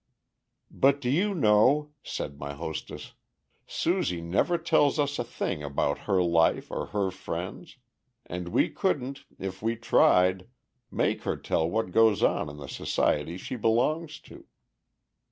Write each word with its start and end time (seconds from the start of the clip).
"But 0.71 0.99
do 0.99 1.11
you 1.11 1.35
know," 1.35 1.91
said 2.01 2.39
my 2.39 2.55
hostess, 2.55 3.13
"Susie 3.67 4.19
never 4.23 4.57
tells 4.57 4.97
us 4.97 5.19
a 5.19 5.23
thing 5.23 5.61
about 5.61 5.99
her 6.09 6.23
life 6.23 6.71
or 6.71 6.87
her 6.87 7.11
friends, 7.11 7.77
and 8.25 8.47
we 8.47 8.67
couldn't, 8.71 9.25
if 9.37 9.61
we 9.61 9.75
tried, 9.75 10.47
make 10.89 11.21
her 11.21 11.37
tell 11.37 11.69
what 11.69 11.91
goes 11.91 12.23
on 12.23 12.49
in 12.49 12.57
the 12.57 12.65
society 12.67 13.37
she 13.37 13.55
belongs 13.55 14.19
to." 14.21 14.45